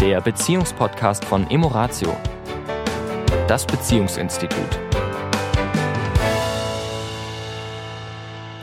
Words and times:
der 0.00 0.22
Beziehungspodcast 0.22 1.26
von 1.26 1.50
Emoratio, 1.50 2.16
das 3.46 3.66
Beziehungsinstitut. 3.66 4.80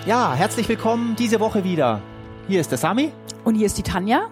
Ja, 0.07 0.33
herzlich 0.33 0.67
willkommen 0.67 1.15
diese 1.15 1.39
Woche 1.39 1.63
wieder. 1.63 2.01
Hier 2.47 2.59
ist 2.59 2.71
der 2.71 2.79
Sami. 2.79 3.13
Und 3.43 3.53
hier 3.53 3.67
ist 3.67 3.77
die 3.77 3.83
Tanja. 3.83 4.31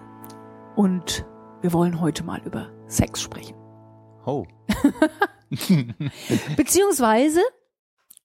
Und 0.74 1.24
wir 1.60 1.72
wollen 1.72 2.00
heute 2.00 2.24
mal 2.24 2.42
über 2.44 2.72
Sex 2.88 3.22
sprechen. 3.22 3.54
Oh. 4.24 4.44
Beziehungsweise 6.56 7.40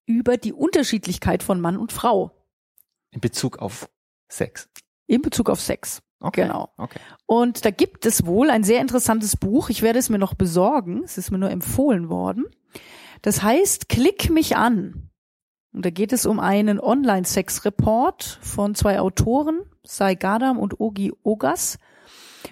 über 0.08 0.38
die 0.38 0.54
Unterschiedlichkeit 0.54 1.44
von 1.44 1.62
Mann 1.62 1.78
und 1.78 1.92
Frau. 1.92 2.32
In 3.12 3.22
Bezug 3.22 3.60
auf 3.60 3.88
Sex. 4.28 4.70
In 5.06 5.22
Bezug 5.22 5.52
auf 5.52 5.62
Sex. 5.62 6.02
Okay. 6.22 6.44
Genau. 6.44 6.70
Okay. 6.78 7.00
Und 7.26 7.66
da 7.66 7.72
gibt 7.72 8.06
es 8.06 8.26
wohl 8.26 8.50
ein 8.50 8.64
sehr 8.64 8.80
interessantes 8.80 9.36
Buch. 9.36 9.70
Ich 9.70 9.82
werde 9.82 10.00
es 10.00 10.10
mir 10.10 10.20
noch 10.20 10.36
besorgen. 10.36 11.02
Es 11.04 11.18
ist 11.18 11.32
mir 11.32 11.40
nur 11.40 11.50
empfohlen 11.50 12.10
worden. 12.10 12.46
Das 13.22 13.44
heißt, 13.44 13.90
Klick 13.90 14.30
mich 14.30 14.56
an. 14.56 15.10
Und 15.74 15.86
da 15.86 15.90
geht 15.90 16.14
es 16.14 16.26
um 16.26 16.40
einen 16.40 16.80
Online-Sex-Report 16.80 18.40
von 18.42 18.76
zwei 18.76 19.00
Autoren, 19.00 19.62
Sai 19.84 20.16
Gadam 20.16 20.60
und 20.60 20.80
Ogi 20.80 21.14
Ogas. 21.24 21.78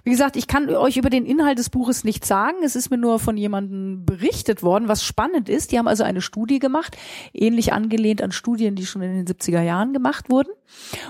Wie 0.04 0.12
gesagt, 0.12 0.36
ich 0.36 0.48
kann 0.48 0.70
euch 0.70 0.98
über 0.98 1.10
den 1.10 1.26
Inhalt 1.26 1.60
des 1.60 1.70
Buches 1.70 2.04
nichts 2.04 2.28
sagen. 2.28 2.58
Es 2.64 2.76
ist 2.76 2.90
mir 2.90 2.98
nur 2.98 3.20
von 3.20 3.38
jemandem 3.38 4.06
berichtet 4.06 4.64
worden, 4.64 4.88
was 4.88 5.04
spannend 5.04 5.50
ist. 5.50 5.72
Die 5.72 5.78
haben 5.80 5.88
also 5.88 6.04
eine 6.04 6.22
Studie 6.22 6.60
gemacht, 6.60 6.98
ähnlich 7.34 7.74
angelehnt 7.74 8.22
an 8.22 8.32
Studien, 8.32 8.76
die 8.76 8.86
schon 8.86 9.02
in 9.02 9.26
den 9.26 9.28
70er 9.28 9.62
Jahren 9.62 9.94
gemacht 9.94 10.30
wurden. 10.30 10.50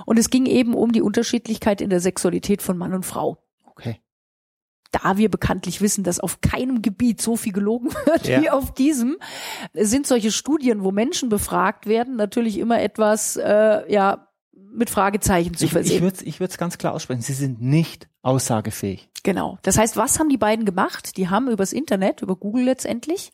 Und 0.06 0.18
es 0.18 0.30
ging 0.30 0.46
eben 0.46 0.74
um 0.74 0.92
die 0.92 1.02
Unterschiedlichkeit 1.02 1.82
in 1.82 1.90
der 1.90 2.00
Sexualität 2.00 2.62
von 2.62 2.78
Mann 2.78 2.94
und 2.94 3.06
Frau. 3.06 3.38
Okay. 3.66 4.00
Da 4.92 5.18
wir 5.18 5.30
bekanntlich 5.30 5.82
wissen, 5.82 6.04
dass 6.04 6.20
auf 6.20 6.42
keinem 6.42 6.82
Gebiet 6.82 7.22
so 7.22 7.36
viel 7.36 7.54
gelogen 7.54 7.92
wird 8.06 8.28
Ja. 8.28 8.42
wie 8.42 8.50
auf 8.50 8.74
diesem, 8.74 9.18
sind 9.74 10.08
solche 10.08 10.32
Studien, 10.32 10.84
wo 10.84 10.92
Menschen 10.92 11.30
befragt 11.30 11.86
werden, 11.86 12.16
natürlich 12.16 12.58
immer 12.58 12.82
etwas, 12.82 13.36
äh, 13.38 13.92
ja, 13.92 14.29
mit 14.72 14.90
Fragezeichen 14.90 15.54
zu 15.56 15.66
Ich, 15.66 15.70
ich 15.70 15.74
versehen. 15.74 16.02
würde 16.02 16.24
ich 16.26 16.40
würd's 16.40 16.58
ganz 16.58 16.78
klar 16.78 16.94
aussprechen. 16.94 17.22
Sie 17.22 17.34
sind 17.34 17.62
nicht 17.62 18.08
aussagefähig. 18.22 19.10
Genau. 19.24 19.58
Das 19.64 19.78
heißt, 19.78 19.98
was 19.98 20.20
haben 20.20 20.30
die 20.30 20.38
beiden 20.38 20.66
gemacht? 20.66 21.18
Die 21.18 21.30
haben 21.30 21.50
übers 21.50 21.74
Internet, 21.74 22.22
über 22.22 22.36
Google 22.36 22.64
letztendlich, 22.66 23.32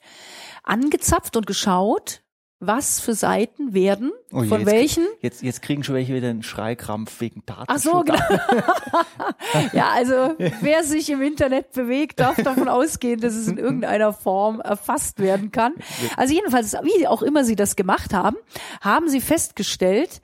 angezapft 0.64 1.36
und 1.38 1.46
geschaut, 1.48 2.22
was 2.60 3.02
für 3.02 3.14
Seiten 3.14 3.74
werden, 3.74 4.12
Oh 4.32 4.42
je, 4.42 4.48
von 4.50 4.62
jetzt, 4.62 4.72
welchen. 4.72 5.06
Jetzt, 5.22 5.44
jetzt 5.44 5.62
kriegen 5.62 5.84
schon 5.84 5.94
welche 5.94 6.16
wieder 6.16 6.30
einen 6.30 6.42
Schreikrampf 6.42 7.20
wegen 7.20 7.44
Ach 7.46 7.66
Datenschutz. 7.68 7.84
so, 7.84 8.02
genau. 8.04 8.18
ja, 9.74 9.90
also 9.94 10.36
wer 10.62 10.84
sich 10.84 11.10
im 11.10 11.22
Internet 11.22 11.74
bewegt, 11.74 12.20
darf 12.22 12.38
davon 12.42 12.68
ausgehen, 12.70 13.20
dass 13.20 13.36
es 13.36 13.48
in 13.48 13.58
irgendeiner 13.58 14.14
Form 14.14 14.62
erfasst 14.62 15.20
werden 15.20 15.52
kann. 15.52 15.74
Also 16.18 16.34
jedenfalls, 16.34 16.74
wie 16.82 17.08
auch 17.08 17.22
immer 17.22 17.44
sie 17.44 17.56
das 17.58 17.76
gemacht 17.76 18.14
haben, 18.14 18.38
haben 18.82 19.10
sie 19.10 19.22
festgestellt, 19.22 20.22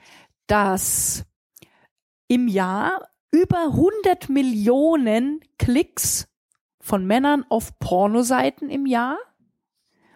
dass 0.52 1.24
im 2.28 2.50
Jahr 2.50 3.08
über 3.32 3.68
100 3.68 4.28
Millionen 4.28 5.40
Klicks 5.58 6.28
von 6.82 7.06
Männern 7.08 7.46
auf 7.48 7.80
Pornoseiten 7.80 8.70
im 8.70 8.86
Jahr 8.86 9.18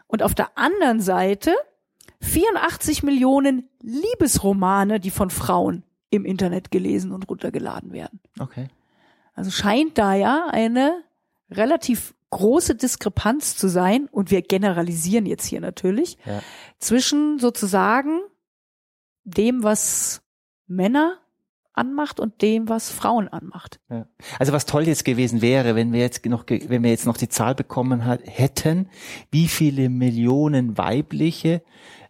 und 0.08 0.22
auf 0.22 0.36
der 0.36 0.58
anderen 0.58 1.00
Seite 1.00 1.56
84 2.22 3.04
Millionen 3.04 3.70
Liebesromane, 3.82 5.00
die 5.00 5.12
von 5.12 5.30
Frauen 5.30 5.84
im 6.10 6.26
Internet 6.26 6.70
gelesen 6.70 7.14
und 7.14 7.30
runtergeladen 7.30 7.94
werden. 7.94 8.20
Okay. 8.38 8.68
Also 9.36 9.52
scheint 9.52 9.98
da 9.98 10.16
ja 10.16 10.48
eine 10.52 11.02
relativ 11.50 12.14
große 12.32 12.76
Diskrepanz 12.76 13.56
zu 13.56 13.70
sein, 13.70 14.10
und 14.12 14.32
wir 14.32 14.42
generalisieren 14.42 15.26
jetzt 15.26 15.46
hier 15.46 15.62
natürlich, 15.62 16.18
Ja. 16.26 16.42
zwischen 16.80 17.40
sozusagen 17.40 18.20
dem, 19.24 19.64
was 19.64 20.22
Männer 20.68 21.20
anmacht 21.74 22.20
und 22.20 22.42
dem, 22.42 22.70
was 22.70 22.90
Frauen 22.90 23.28
anmacht. 23.28 23.80
Ja. 23.90 24.08
Also 24.40 24.54
was 24.54 24.66
toll 24.66 24.88
jetzt 24.88 25.06
gewesen 25.06 25.42
wäre, 25.42 25.76
wenn 25.76 25.92
wir 25.92 26.00
jetzt 26.00 26.26
noch, 26.26 26.46
wenn 26.48 26.84
wir 26.84 26.90
jetzt 26.90 27.06
noch 27.06 27.18
die 27.18 27.30
Zahl 27.30 27.54
bekommen 27.54 28.06
hat, 28.06 28.22
hätten, 28.24 28.90
wie 29.32 29.48
viele 29.48 29.90
Millionen 29.90 30.78
weibliche 30.78 31.62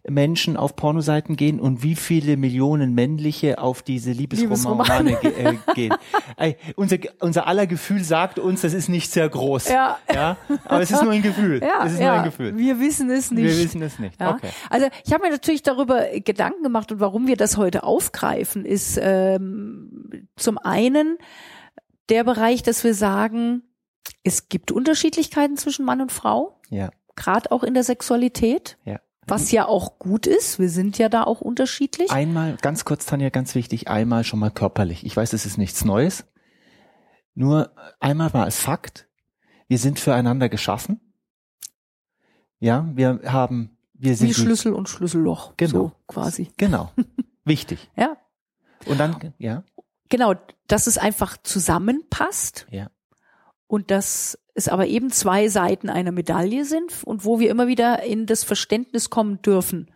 Menschen 0.08 0.56
auf 0.56 0.76
Pornoseiten 0.76 1.36
gehen 1.36 1.60
und 1.60 1.82
wie 1.82 1.94
viele 1.94 2.36
Millionen 2.36 2.94
männliche 2.94 3.58
auf 3.58 3.82
diese 3.82 4.12
Liebesromane 4.12 5.10
Liebesromane. 5.10 5.16
ge 5.20 5.44
äh, 5.44 5.74
gehen. 5.74 5.94
Ey, 6.36 6.56
unser, 6.76 6.98
unser 7.20 7.46
aller 7.46 7.66
Gefühl 7.66 8.02
sagt 8.04 8.38
uns, 8.38 8.60
das 8.60 8.74
ist 8.74 8.88
nicht 8.88 9.10
sehr 9.10 9.28
groß. 9.28 9.68
Ja. 9.68 9.98
ja 10.12 10.36
aber 10.64 10.80
es 10.82 10.90
ist 10.90 11.02
nur 11.02 11.12
ein 11.12 11.22
Gefühl. 11.22 11.60
Ja, 11.62 11.84
es 11.84 11.94
ist 11.94 12.00
ja, 12.00 12.08
nur 12.08 12.18
ein 12.18 12.24
Gefühl. 12.24 12.56
wir 12.56 12.80
wissen 12.80 13.10
es 13.10 13.30
nicht. 13.30 13.44
Wir 13.44 13.56
wissen 13.64 13.82
es 13.82 13.98
nicht. 13.98 14.20
Ja. 14.20 14.34
Okay. 14.34 14.50
Also 14.70 14.86
ich 15.04 15.12
habe 15.12 15.24
mir 15.24 15.30
natürlich 15.30 15.62
darüber 15.62 16.04
Gedanken 16.24 16.62
gemacht 16.62 16.92
und 16.92 17.00
warum 17.00 17.26
wir 17.26 17.36
das 17.36 17.56
heute 17.56 17.82
aufgreifen, 17.82 18.64
ist 18.64 18.98
ähm, 19.00 20.28
zum 20.36 20.58
einen 20.58 21.18
der 22.08 22.24
Bereich, 22.24 22.62
dass 22.62 22.84
wir 22.84 22.94
sagen, 22.94 23.62
es 24.22 24.48
gibt 24.48 24.70
Unterschiedlichkeiten 24.70 25.56
zwischen 25.56 25.84
Mann 25.84 26.00
und 26.00 26.12
Frau, 26.12 26.60
Ja. 26.70 26.90
gerade 27.16 27.50
auch 27.50 27.62
in 27.64 27.74
der 27.74 27.84
Sexualität, 27.84 28.78
Ja. 28.84 29.00
Was 29.26 29.50
ja 29.50 29.66
auch 29.66 29.98
gut 29.98 30.26
ist. 30.26 30.58
Wir 30.58 30.68
sind 30.70 30.98
ja 30.98 31.08
da 31.08 31.24
auch 31.24 31.40
unterschiedlich. 31.40 32.10
Einmal, 32.10 32.56
ganz 32.62 32.84
kurz, 32.84 33.06
Tanja, 33.06 33.28
ganz 33.30 33.54
wichtig, 33.54 33.88
einmal 33.88 34.24
schon 34.24 34.38
mal 34.38 34.50
körperlich. 34.50 35.04
Ich 35.04 35.16
weiß, 35.16 35.32
es 35.32 35.46
ist 35.46 35.58
nichts 35.58 35.84
Neues. 35.84 36.24
Nur 37.34 37.72
einmal 38.00 38.30
mal 38.32 38.44
als 38.44 38.58
Fakt, 38.58 39.08
wir 39.68 39.78
sind 39.78 39.98
füreinander 39.98 40.48
geschaffen. 40.48 41.00
Ja, 42.58 42.88
wir 42.94 43.20
haben, 43.26 43.76
wir 43.92 44.16
sind 44.16 44.28
Wie 44.28 44.34
Schlüssel 44.34 44.72
und 44.72 44.88
Schlüsselloch, 44.88 45.54
Genau. 45.56 45.72
so 45.72 45.92
quasi. 46.06 46.50
Genau. 46.56 46.92
Wichtig. 47.44 47.90
Ja, 47.96 48.16
Und 48.86 48.98
dann, 48.98 49.34
ja, 49.38 49.64
genau, 50.08 50.34
dass 50.66 50.86
es 50.86 50.96
einfach 50.98 51.36
zusammenpasst. 51.42 52.66
ja, 52.70 52.90
und 53.66 53.90
dass 53.90 54.38
es 54.54 54.68
aber 54.68 54.86
eben 54.86 55.10
zwei 55.10 55.48
Seiten 55.48 55.90
einer 55.90 56.12
Medaille 56.12 56.64
sind 56.64 56.92
und 57.04 57.24
wo 57.24 57.40
wir 57.40 57.50
immer 57.50 57.66
wieder 57.66 58.02
in 58.02 58.26
das 58.26 58.44
Verständnis 58.44 59.10
kommen 59.10 59.42
dürfen, 59.42 59.90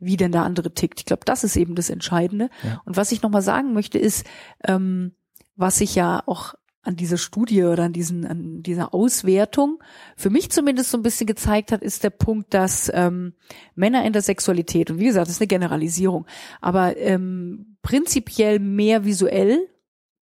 wie 0.00 0.16
denn 0.16 0.32
der 0.32 0.42
andere 0.42 0.74
tickt. 0.74 1.00
Ich 1.00 1.06
glaube, 1.06 1.24
das 1.24 1.44
ist 1.44 1.56
eben 1.56 1.74
das 1.74 1.90
Entscheidende. 1.90 2.50
Ja. 2.64 2.82
Und 2.84 2.96
was 2.96 3.12
ich 3.12 3.22
nochmal 3.22 3.42
sagen 3.42 3.72
möchte, 3.72 3.98
ist, 3.98 4.26
ähm, 4.64 5.12
was 5.54 5.78
sich 5.78 5.94
ja 5.94 6.22
auch 6.26 6.54
an 6.82 6.96
dieser 6.96 7.18
Studie 7.18 7.64
oder 7.64 7.84
an 7.84 7.92
diesen, 7.92 8.26
an 8.26 8.62
dieser 8.62 8.94
Auswertung 8.94 9.82
für 10.16 10.30
mich 10.30 10.50
zumindest 10.50 10.90
so 10.90 10.98
ein 10.98 11.02
bisschen 11.02 11.26
gezeigt 11.26 11.72
hat, 11.72 11.82
ist 11.82 12.02
der 12.02 12.10
Punkt, 12.10 12.54
dass 12.54 12.90
ähm, 12.94 13.34
Männer 13.74 14.04
in 14.04 14.14
der 14.14 14.22
Sexualität, 14.22 14.90
und 14.90 14.98
wie 14.98 15.04
gesagt, 15.04 15.26
das 15.26 15.34
ist 15.34 15.42
eine 15.42 15.48
Generalisierung, 15.48 16.26
aber 16.62 16.96
ähm, 16.96 17.76
prinzipiell 17.82 18.58
mehr 18.58 19.04
visuell 19.04 19.68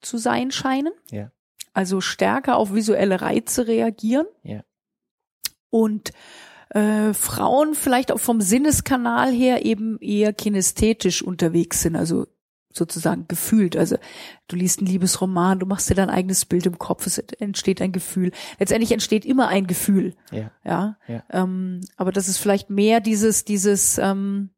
zu 0.00 0.18
sein 0.18 0.50
scheinen 0.50 0.92
ja, 1.10 1.30
also 1.78 2.00
stärker 2.00 2.56
auf 2.56 2.74
visuelle 2.74 3.20
Reize 3.20 3.68
reagieren. 3.68 4.26
Ja. 4.42 4.64
Und 5.70 6.10
äh, 6.70 7.14
Frauen 7.14 7.74
vielleicht 7.74 8.10
auch 8.10 8.18
vom 8.18 8.40
Sinneskanal 8.40 9.30
her 9.30 9.64
eben 9.64 9.96
eher 10.00 10.32
kinästhetisch 10.32 11.22
unterwegs 11.22 11.82
sind, 11.82 11.94
also 11.94 12.26
sozusagen 12.72 13.28
gefühlt. 13.28 13.76
Also 13.76 13.96
du 14.48 14.56
liest 14.56 14.80
einen 14.80 14.88
Liebesroman, 14.88 15.60
du 15.60 15.66
machst 15.66 15.88
dir 15.88 15.94
dein 15.94 16.10
eigenes 16.10 16.46
Bild 16.46 16.66
im 16.66 16.80
Kopf, 16.80 17.06
es 17.06 17.18
entsteht 17.18 17.80
ein 17.80 17.92
Gefühl. 17.92 18.32
Letztendlich 18.58 18.90
entsteht 18.90 19.24
immer 19.24 19.46
ein 19.46 19.68
Gefühl, 19.68 20.16
ja, 20.32 20.50
ja. 20.64 20.96
Ja. 21.06 21.22
Ähm, 21.30 21.82
aber 21.96 22.10
dass 22.10 22.26
es 22.26 22.38
vielleicht 22.38 22.70
mehr 22.70 22.98
dieses, 22.98 23.44
dieses 23.44 23.98
ähm, 23.98 24.50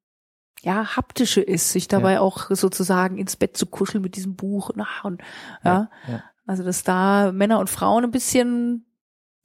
ja, 0.62 0.96
haptische 0.96 1.42
ist, 1.42 1.70
sich 1.72 1.86
dabei 1.86 2.20
auch 2.20 2.50
sozusagen 2.50 3.18
ins 3.18 3.36
Bett 3.36 3.58
zu 3.58 3.66
kuscheln 3.66 4.02
mit 4.02 4.16
diesem 4.16 4.36
Buch. 4.36 4.70
Na, 4.74 4.86
und, 5.04 5.20
ja. 5.64 5.90
ja. 6.08 6.22
Also, 6.50 6.64
dass 6.64 6.82
da 6.82 7.30
Männer 7.30 7.60
und 7.60 7.70
Frauen 7.70 8.02
ein 8.02 8.10
bisschen 8.10 8.84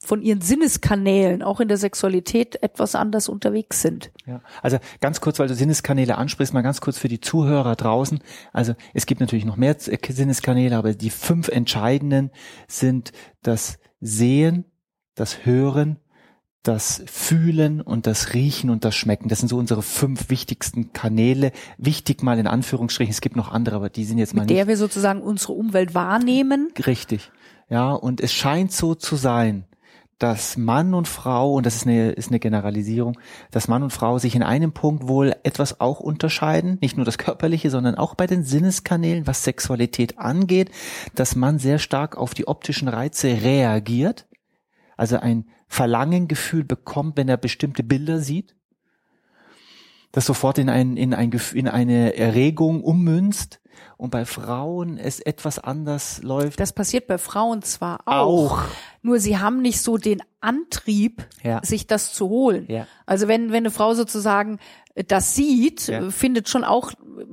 von 0.04 0.22
ihren 0.22 0.40
Sinneskanälen, 0.40 1.40
auch 1.40 1.60
in 1.60 1.68
der 1.68 1.76
Sexualität, 1.76 2.60
etwas 2.64 2.96
anders 2.96 3.28
unterwegs 3.28 3.80
sind. 3.80 4.10
Ja, 4.26 4.40
also 4.60 4.78
ganz 5.00 5.20
kurz, 5.20 5.38
weil 5.38 5.46
du 5.46 5.54
Sinneskanäle 5.54 6.18
ansprichst, 6.18 6.52
mal 6.52 6.62
ganz 6.62 6.80
kurz 6.80 6.98
für 6.98 7.06
die 7.06 7.20
Zuhörer 7.20 7.76
draußen. 7.76 8.18
Also 8.52 8.74
es 8.92 9.06
gibt 9.06 9.20
natürlich 9.20 9.44
noch 9.44 9.56
mehr 9.56 9.78
Z- 9.78 10.04
Sinneskanäle, 10.04 10.76
aber 10.76 10.94
die 10.94 11.10
fünf 11.10 11.46
entscheidenden 11.46 12.32
sind 12.66 13.12
das 13.42 13.78
Sehen, 14.00 14.64
das 15.14 15.46
Hören, 15.46 16.00
das 16.62 17.02
Fühlen 17.06 17.80
und 17.80 18.06
das 18.06 18.34
Riechen 18.34 18.70
und 18.70 18.84
das 18.84 18.94
Schmecken. 18.96 19.28
Das 19.28 19.38
sind 19.38 19.48
so 19.48 19.56
unsere 19.56 19.82
fünf 19.82 20.30
wichtigsten 20.30 20.92
Kanäle. 20.92 21.52
Wichtig 21.78 22.22
mal 22.22 22.38
in 22.38 22.46
Anführungsstrichen. 22.46 23.12
Es 23.12 23.20
gibt 23.20 23.36
noch 23.36 23.52
andere, 23.52 23.76
aber 23.76 23.88
die 23.88 24.04
sind 24.04 24.18
jetzt 24.18 24.34
mal 24.34 24.42
Mit 24.42 24.50
nicht 24.50 24.58
der 24.58 24.68
wir 24.68 24.76
sozusagen 24.76 25.22
unsere 25.22 25.52
Umwelt 25.52 25.94
wahrnehmen. 25.94 26.72
Richtig. 26.86 27.30
Ja, 27.68 27.92
und 27.92 28.20
es 28.20 28.32
scheint 28.32 28.72
so 28.72 28.94
zu 28.94 29.16
sein, 29.16 29.64
dass 30.18 30.56
Mann 30.56 30.94
und 30.94 31.08
Frau, 31.08 31.54
und 31.54 31.66
das 31.66 31.76
ist 31.76 31.86
eine, 31.86 32.10
ist 32.10 32.28
eine 32.30 32.38
Generalisierung, 32.38 33.18
dass 33.50 33.68
Mann 33.68 33.82
und 33.82 33.92
Frau 33.92 34.18
sich 34.18 34.34
in 34.34 34.42
einem 34.42 34.72
Punkt 34.72 35.08
wohl 35.08 35.34
etwas 35.42 35.80
auch 35.80 36.00
unterscheiden, 36.00 36.78
nicht 36.80 36.96
nur 36.96 37.04
das 37.04 37.18
Körperliche, 37.18 37.70
sondern 37.70 37.96
auch 37.96 38.14
bei 38.14 38.26
den 38.26 38.42
Sinneskanälen, 38.42 39.26
was 39.26 39.44
Sexualität 39.44 40.18
angeht, 40.18 40.70
dass 41.14 41.36
man 41.36 41.58
sehr 41.58 41.78
stark 41.78 42.16
auf 42.16 42.32
die 42.32 42.48
optischen 42.48 42.88
Reize 42.88 43.28
reagiert, 43.28 44.26
also 44.96 45.18
ein 45.18 45.44
Verlangengefühl 45.68 46.64
bekommt, 46.64 47.16
wenn 47.16 47.28
er 47.28 47.36
bestimmte 47.36 47.82
Bilder 47.82 48.20
sieht, 48.20 48.55
das 50.16 50.24
sofort 50.24 50.56
in, 50.56 50.70
ein, 50.70 50.96
in, 50.96 51.12
ein, 51.12 51.30
in 51.52 51.68
eine 51.68 52.16
Erregung 52.16 52.82
ummünzt 52.82 53.60
und 53.98 54.08
bei 54.08 54.24
Frauen 54.24 54.96
es 54.96 55.20
etwas 55.20 55.58
anders 55.58 56.22
läuft. 56.22 56.58
Das 56.58 56.72
passiert 56.72 57.06
bei 57.06 57.18
Frauen 57.18 57.60
zwar 57.60 58.00
auch, 58.06 58.62
auch. 58.62 58.64
nur 59.02 59.20
sie 59.20 59.36
haben 59.36 59.60
nicht 59.60 59.82
so 59.82 59.98
den 59.98 60.22
Antrieb, 60.40 61.28
ja. 61.42 61.60
sich 61.62 61.86
das 61.86 62.14
zu 62.14 62.30
holen. 62.30 62.64
Ja. 62.68 62.86
Also 63.04 63.28
wenn, 63.28 63.48
wenn 63.52 63.58
eine 63.58 63.70
Frau 63.70 63.92
sozusagen 63.92 64.58
das 64.94 65.34
sieht, 65.34 65.88
ja. 65.88 66.08
findet 66.08 66.48
schon 66.48 66.64
auch 66.64 66.92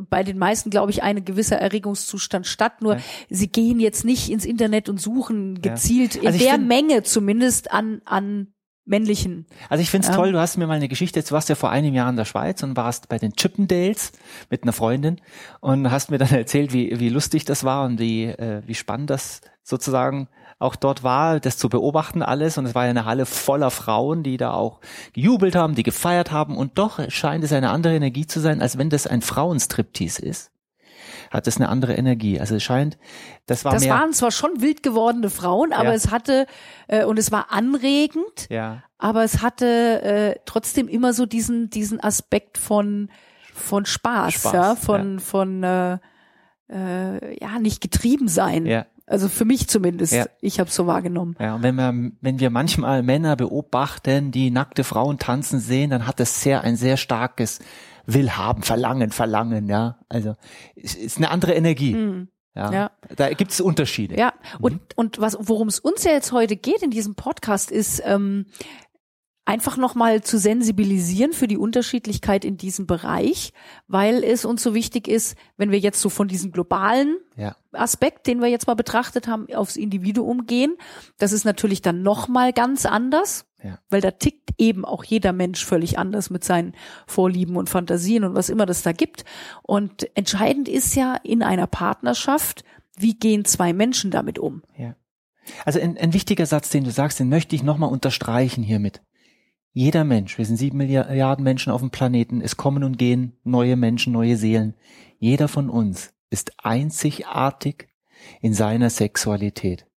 bei 0.10 0.24
den 0.24 0.38
meisten, 0.38 0.70
glaube 0.70 0.92
ich, 0.92 1.04
ein 1.04 1.24
gewisser 1.24 1.56
Erregungszustand 1.56 2.46
statt. 2.46 2.82
Nur 2.82 2.98
sie 3.30 3.48
gehen 3.48 3.80
jetzt 3.80 4.04
nicht 4.04 4.30
ins 4.30 4.44
Internet 4.44 4.90
und 4.90 5.00
suchen 5.00 5.62
gezielt 5.62 6.18
also 6.18 6.38
in 6.38 6.44
der 6.44 6.58
Menge 6.58 7.04
zumindest 7.04 7.72
an, 7.72 8.02
an 8.04 8.53
männlichen. 8.86 9.46
Also 9.70 9.82
ich 9.82 9.90
finde 9.90 10.08
es 10.08 10.14
ähm, 10.14 10.18
toll, 10.18 10.32
du 10.32 10.40
hast 10.40 10.58
mir 10.58 10.68
mal 10.68 10.74
eine 10.74 10.90
Geschichte, 10.90 11.22
du 11.22 11.32
warst 11.32 11.50
ja 11.50 11.56
vor 11.56 11.70
einem 11.70 11.94
Jahr 11.94 12.10
in 12.10 12.16
der 12.16 12.26
Schweiz 12.26 12.64
und 12.64 12.76
warst 12.76 13.10
bei 13.10 13.18
den 13.18 13.34
Chippendales 13.34 14.12
mit 14.50 14.64
einer 14.64 14.74
Freundin 14.74 15.22
und 15.62 15.90
hast 15.90 16.12
mir 16.12 16.18
dann 16.18 16.32
erzählt, 16.32 16.74
wie, 16.74 17.00
wie 17.00 17.10
lustig 17.10 17.46
das 17.46 17.64
war 17.64 17.86
und 17.86 18.00
wie, 18.00 18.26
äh, 18.26 18.62
wie 18.66 18.76
spannend 18.76 19.10
das 19.10 19.42
sozusagen 19.64 20.28
auch 20.60 20.76
dort 20.76 21.04
war, 21.04 21.40
das 21.40 21.58
zu 21.58 21.70
beobachten 21.70 22.22
alles. 22.22 22.58
Und 22.58 22.66
es 22.66 22.76
war 22.76 22.86
ja 22.86 22.90
eine 22.90 23.06
Halle 23.06 23.26
voller 23.26 23.72
Frauen, 23.72 24.24
die 24.24 24.38
da 24.38 24.54
auch 24.54 24.80
gejubelt 25.14 25.56
haben, 25.56 25.76
die 25.76 25.84
gefeiert 25.84 26.32
haben. 26.32 26.58
Und 26.58 26.78
doch 26.78 27.00
scheint 27.10 27.44
es 27.44 27.52
eine 27.52 27.70
andere 27.70 27.96
Energie 27.96 28.28
zu 28.28 28.40
sein, 28.40 28.62
als 28.62 28.78
wenn 28.78 28.90
das 28.90 29.08
ein 29.08 29.22
Frauenstriptease 29.22 30.22
ist 30.22 30.53
hat 31.32 31.48
es 31.48 31.58
eine 31.58 31.70
andere 31.70 31.94
Energie. 31.94 32.40
Also 32.40 32.56
es 32.56 32.64
scheint, 32.64 32.98
das 33.46 33.66
war 33.66 33.74
Das 33.74 33.84
mehr, 33.84 33.94
waren 33.94 34.14
zwar 34.14 34.32
schon 34.32 34.62
wild 34.62 34.84
gewordene 34.84 35.30
Frauen, 35.30 35.74
aber 35.74 35.90
ja. 35.90 35.94
es 35.94 36.12
hatte 36.12 36.46
äh, 36.88 37.06
und 37.06 37.20
es 37.20 37.32
war 37.32 37.52
anregend, 37.52 38.50
ja. 38.50 38.84
aber 38.98 39.24
es 39.24 39.42
hatte 39.42 40.02
äh, 40.02 40.40
trotzdem 40.46 40.88
immer 40.88 41.14
so 41.14 41.26
diesen 41.26 41.70
diesen 41.70 42.04
Aspekt 42.04 42.58
von 42.58 43.10
von 43.54 43.86
Spaß, 43.86 44.34
Spaß 44.34 44.54
ja, 44.54 44.76
von 44.76 45.14
ja. 45.14 45.20
von 45.20 45.64
äh, 45.64 45.98
äh, 46.70 47.40
ja 47.40 47.60
nicht 47.60 47.82
getrieben 47.82 48.28
sein. 48.28 48.66
Ja. 48.66 48.86
Also 49.06 49.28
für 49.28 49.46
mich 49.46 49.68
zumindest. 49.68 50.14
Ja. 50.14 50.26
Ich 50.40 50.60
habe 50.60 50.70
so 50.70 50.88
wahrgenommen. 50.88 51.36
Ja, 51.40 51.56
und 51.56 51.64
wenn 51.64 51.76
wir, 51.76 51.94
wenn 52.22 52.40
wir 52.40 52.50
manchmal 52.50 53.04
Männer 53.04 53.36
beobachten, 53.36 54.32
die 54.32 54.50
nackte 54.50 54.84
Frauen 54.84 55.20
tanzen 55.20 55.60
sehen, 55.60 55.90
dann 55.90 56.08
hat 56.08 56.20
das 56.20 56.42
sehr 56.42 56.62
ein 56.62 56.78
sehr 56.78 56.96
starkes 56.96 57.60
will 58.06 58.32
haben, 58.32 58.64
verlangen, 58.64 59.12
verlangen, 59.12 59.68
ja. 59.68 60.00
Also 60.10 60.36
ist, 60.76 60.96
ist 60.96 61.18
eine 61.18 61.32
andere 61.32 61.54
Energie. 61.54 61.96
Mhm. 61.96 62.28
Ja, 62.56 62.72
ja. 62.72 62.92
Da 63.16 63.34
gibt 63.34 63.52
es 63.52 63.62
Unterschiede. 63.62 64.16
Ja, 64.18 64.34
und, 64.60 64.74
mhm. 64.74 64.80
und 64.96 65.20
was, 65.20 65.38
worum 65.40 65.68
es 65.68 65.80
uns 65.80 66.04
ja 66.04 66.12
jetzt 66.12 66.32
heute 66.32 66.56
geht 66.56 66.84
in 66.84 66.92
diesem 66.92 67.16
Podcast, 67.16 67.72
ist 67.72 68.02
ähm, 68.06 68.46
einfach 69.46 69.76
nochmal 69.76 70.22
zu 70.24 70.38
sensibilisieren 70.38 71.34
für 71.34 71.48
die 71.48 71.58
Unterschiedlichkeit 71.58 72.46
in 72.46 72.58
diesem 72.58 72.88
Bereich, 72.88 73.52
weil 73.88 74.24
es 74.24 74.46
uns 74.46 74.64
so 74.64 74.74
wichtig 74.74 75.08
ist, 75.08 75.38
wenn 75.58 75.72
wir 75.72 75.80
jetzt 75.80 76.00
so 76.00 76.10
von 76.10 76.28
diesem 76.28 76.52
globalen 76.52 77.18
ja. 77.36 77.56
Aspekt, 77.74 78.28
den 78.28 78.40
wir 78.40 78.48
jetzt 78.48 78.68
mal 78.68 78.76
betrachtet 78.76 79.28
haben, 79.28 79.48
aufs 79.54 79.76
Individuum 79.76 80.46
gehen, 80.46 80.78
das 81.18 81.34
ist 81.34 81.44
natürlich 81.44 81.82
dann 81.82 82.04
nochmal 82.04 82.54
ganz 82.54 82.86
anders. 82.86 83.46
Ja. 83.64 83.80
Weil 83.90 84.02
da 84.02 84.12
tickt 84.12 84.52
eben 84.58 84.84
auch 84.84 85.04
jeder 85.04 85.32
Mensch 85.32 85.66
völlig 85.66 85.98
anders 85.98 86.30
mit 86.30 86.44
seinen 86.44 86.74
Vorlieben 87.08 87.56
und 87.56 87.70
Fantasien 87.70 88.24
und 88.26 88.36
was 88.36 88.50
immer 88.50 88.66
das 88.66 88.84
da 88.84 88.92
gibt. 88.92 89.24
Und 89.62 90.08
entscheidend 90.16 90.68
ist 90.68 90.96
ja 90.96 91.16
in 91.24 91.42
einer 91.42 91.68
Partnerschaft, 91.68 92.64
wie 92.98 93.16
gehen 93.16 93.46
zwei 93.46 93.74
Menschen 93.74 94.12
damit 94.12 94.38
um? 94.38 94.64
Ja. 94.78 94.96
Also 95.66 95.80
ein, 95.80 95.98
ein 95.98 96.14
wichtiger 96.14 96.46
Satz, 96.46 96.70
den 96.70 96.84
du 96.84 96.92
sagst, 96.92 97.20
den 97.20 97.30
möchte 97.30 97.56
ich 97.56 97.64
nochmal 97.64 97.90
unterstreichen 97.90 98.64
hiermit. 98.64 99.02
Jeder 99.72 100.04
Mensch, 100.04 100.38
wir 100.38 100.46
sind 100.46 100.58
sieben 100.58 100.78
Milliarden 100.78 101.44
Menschen 101.44 101.72
auf 101.72 101.82
dem 101.82 101.90
Planeten, 101.90 102.42
es 102.42 102.58
kommen 102.58 102.84
und 102.84 102.98
gehen 102.98 103.38
neue 103.44 103.76
Menschen, 103.76 104.14
neue 104.14 104.38
Seelen. 104.38 104.76
Jeder 105.18 105.48
von 105.48 105.70
uns 105.70 106.14
ist 106.30 106.52
einzigartig 106.64 107.88
in 108.42 108.54
seiner 108.54 108.90
Sexualität. 108.90 109.88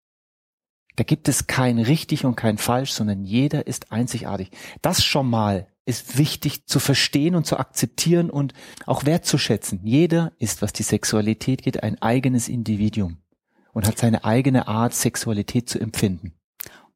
Da 0.97 1.05
gibt 1.05 1.29
es 1.29 1.47
kein 1.47 1.79
richtig 1.79 2.25
und 2.25 2.37
kein 2.37 2.59
falsch, 2.59 2.93
sondern 2.93 3.25
jeder 3.25 3.67
ist 3.67 3.93
einzigartig. 3.93 4.51
Das 4.83 5.05
schon 5.05 5.29
mal 5.29 5.69
ist 5.85 6.19
wichtig 6.19 6.67
zu 6.67 6.81
verstehen 6.81 7.37
und 7.37 7.47
zu 7.47 7.59
akzeptieren 7.59 8.29
und 8.29 8.55
auch 8.87 9.05
wertzuschätzen. 9.05 9.81
Jeder 9.85 10.33
ist, 10.39 10.61
was 10.61 10.73
die 10.73 10.83
Sexualität 10.83 11.63
geht, 11.63 11.83
ein 11.83 12.03
eigenes 12.03 12.49
Individuum 12.49 13.19
und 13.73 13.87
hat 13.87 13.99
seine 13.99 14.25
eigene 14.25 14.67
Art, 14.69 14.95
Sexualität 14.95 15.69
zu 15.69 15.79
empfinden. 15.79 16.36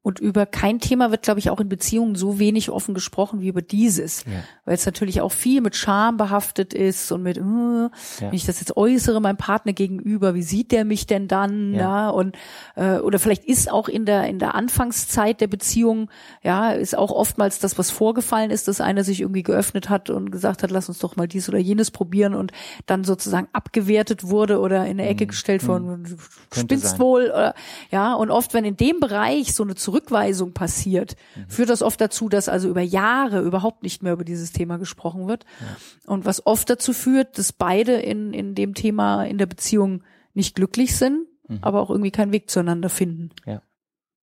Und 0.03 0.19
über 0.19 0.47
kein 0.47 0.79
Thema 0.79 1.11
wird, 1.11 1.21
glaube 1.21 1.39
ich, 1.39 1.51
auch 1.51 1.59
in 1.59 1.69
Beziehungen 1.69 2.15
so 2.15 2.39
wenig 2.39 2.71
offen 2.71 2.95
gesprochen 2.95 3.41
wie 3.41 3.49
über 3.49 3.61
dieses. 3.61 4.25
Ja. 4.25 4.43
Weil 4.65 4.73
es 4.73 4.85
natürlich 4.85 5.21
auch 5.21 5.31
viel 5.31 5.61
mit 5.61 5.75
Scham 5.75 6.17
behaftet 6.17 6.73
ist 6.73 7.11
und 7.11 7.21
mit, 7.21 7.37
äh, 7.37 7.41
ja. 7.41 7.91
wenn 8.19 8.33
ich 8.33 8.45
das 8.45 8.59
jetzt 8.59 8.75
äußere 8.75 9.21
meinem 9.21 9.37
Partner 9.37 9.73
gegenüber, 9.73 10.33
wie 10.33 10.41
sieht 10.41 10.71
der 10.71 10.85
mich 10.85 11.05
denn 11.05 11.27
dann? 11.27 11.75
Ja. 11.75 11.81
ja 11.81 12.09
und 12.09 12.35
äh, 12.75 12.97
oder 12.97 13.19
vielleicht 13.19 13.45
ist 13.45 13.71
auch 13.71 13.87
in 13.87 14.05
der 14.05 14.25
in 14.25 14.39
der 14.39 14.55
Anfangszeit 14.55 15.39
der 15.39 15.47
Beziehung, 15.47 16.09
ja, 16.41 16.71
ist 16.71 16.97
auch 16.97 17.11
oftmals 17.11 17.59
das, 17.59 17.77
was 17.77 17.91
vorgefallen 17.91 18.49
ist, 18.49 18.67
dass 18.67 18.81
einer 18.81 19.03
sich 19.03 19.21
irgendwie 19.21 19.43
geöffnet 19.43 19.89
hat 19.89 20.09
und 20.09 20.31
gesagt 20.31 20.63
hat, 20.63 20.71
lass 20.71 20.89
uns 20.89 20.97
doch 20.97 21.15
mal 21.15 21.27
dies 21.27 21.47
oder 21.47 21.59
jenes 21.59 21.91
probieren 21.91 22.33
und 22.33 22.51
dann 22.87 23.03
sozusagen 23.03 23.47
abgewertet 23.53 24.27
wurde 24.27 24.59
oder 24.59 24.85
in 24.85 24.99
eine 24.99 25.07
Ecke 25.07 25.25
mhm. 25.25 25.29
gestellt 25.29 25.67
worden, 25.67 26.01
mhm. 26.01 26.17
spinnst 26.51 26.97
wohl, 26.97 27.25
oder, 27.25 27.53
ja. 27.91 28.15
Und 28.15 28.31
oft, 28.31 28.55
wenn 28.55 28.65
in 28.65 28.77
dem 28.77 28.99
Bereich 28.99 29.53
so 29.53 29.63
eine 29.63 29.75
Zurückweisung 29.91 30.53
passiert, 30.53 31.17
mhm. 31.35 31.49
führt 31.49 31.69
das 31.69 31.81
oft 31.81 31.99
dazu, 31.99 32.29
dass 32.29 32.47
also 32.47 32.69
über 32.69 32.81
Jahre 32.81 33.41
überhaupt 33.41 33.83
nicht 33.83 34.03
mehr 34.03 34.13
über 34.13 34.23
dieses 34.23 34.53
Thema 34.53 34.77
gesprochen 34.77 35.27
wird. 35.27 35.45
Ja. 35.59 36.11
Und 36.13 36.25
was 36.25 36.45
oft 36.45 36.69
dazu 36.69 36.93
führt, 36.93 37.37
dass 37.37 37.51
beide 37.51 37.93
in, 37.93 38.33
in 38.33 38.55
dem 38.55 38.73
Thema 38.73 39.25
in 39.25 39.37
der 39.37 39.47
Beziehung 39.47 40.03
nicht 40.33 40.55
glücklich 40.55 40.95
sind, 40.95 41.27
mhm. 41.49 41.59
aber 41.61 41.81
auch 41.81 41.89
irgendwie 41.89 42.11
keinen 42.11 42.31
Weg 42.31 42.49
zueinander 42.49 42.89
finden. 42.89 43.31
Ja. 43.45 43.61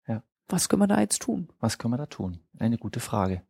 Ja. 0.09 0.25
Was 0.49 0.69
können 0.69 0.83
wir 0.83 0.89
da 0.89 1.01
jetzt 1.01 1.23
tun? 1.23 1.49
Was 1.61 1.79
können 1.79 1.95
wir 1.95 1.99
da 1.99 2.07
tun? 2.07 2.41
Eine 2.59 2.77
gute 2.77 2.99
Frage. 2.99 3.43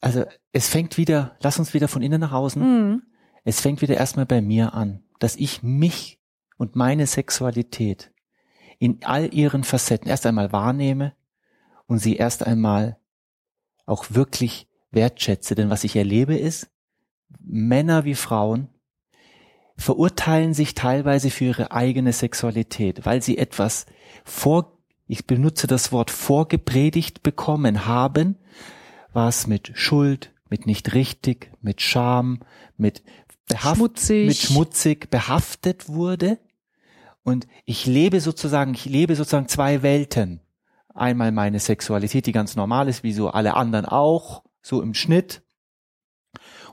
Also 0.00 0.24
es 0.52 0.68
fängt 0.68 0.96
wieder, 0.96 1.36
lass 1.42 1.58
uns 1.58 1.74
wieder 1.74 1.88
von 1.88 2.02
innen 2.02 2.20
nach 2.20 2.32
außen. 2.32 2.62
Mhm. 2.62 3.02
Es 3.42 3.60
fängt 3.60 3.82
wieder 3.82 3.96
erstmal 3.96 4.26
bei 4.26 4.40
mir 4.40 4.74
an, 4.74 5.02
dass 5.18 5.34
ich 5.34 5.62
mich 5.62 6.20
und 6.56 6.76
meine 6.76 7.06
Sexualität 7.06 8.12
in 8.80 9.04
all 9.04 9.32
ihren 9.32 9.62
Facetten 9.62 10.08
erst 10.08 10.26
einmal 10.26 10.52
wahrnehme 10.52 11.12
und 11.86 11.98
sie 11.98 12.16
erst 12.16 12.44
einmal 12.44 12.98
auch 13.86 14.06
wirklich 14.08 14.68
wertschätze. 14.90 15.54
Denn 15.54 15.70
was 15.70 15.84
ich 15.84 15.94
erlebe 15.94 16.36
ist, 16.36 16.70
Männer 17.38 18.04
wie 18.04 18.14
Frauen 18.14 18.68
verurteilen 19.76 20.54
sich 20.54 20.74
teilweise 20.74 21.30
für 21.30 21.44
ihre 21.44 21.72
eigene 21.72 22.12
Sexualität, 22.12 23.04
weil 23.04 23.22
sie 23.22 23.38
etwas 23.38 23.86
vor, 24.24 24.78
ich 25.06 25.26
benutze 25.26 25.66
das 25.66 25.92
Wort 25.92 26.10
vorgepredigt 26.10 27.22
bekommen 27.22 27.86
haben, 27.86 28.36
was 29.12 29.46
mit 29.46 29.72
Schuld, 29.74 30.32
mit 30.48 30.66
nicht 30.66 30.94
richtig, 30.94 31.52
mit 31.60 31.82
Scham, 31.82 32.40
mit 32.78 33.02
behaft, 33.46 33.76
schmutzig. 33.76 34.26
mit 34.26 34.36
schmutzig 34.36 35.10
behaftet 35.10 35.88
wurde 35.88 36.38
und 37.22 37.46
ich 37.64 37.86
lebe 37.86 38.20
sozusagen, 38.20 38.74
ich 38.74 38.84
lebe 38.86 39.14
sozusagen 39.14 39.48
zwei 39.48 39.82
Welten. 39.82 40.40
Einmal 40.94 41.32
meine 41.32 41.60
Sexualität, 41.60 42.26
die 42.26 42.32
ganz 42.32 42.56
normal 42.56 42.88
ist, 42.88 43.02
wie 43.02 43.12
so 43.12 43.30
alle 43.30 43.54
anderen 43.54 43.86
auch, 43.86 44.42
so 44.62 44.82
im 44.82 44.94
Schnitt. 44.94 45.42